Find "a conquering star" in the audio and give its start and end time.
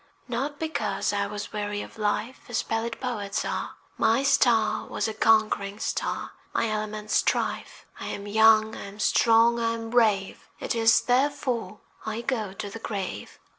5.07-6.31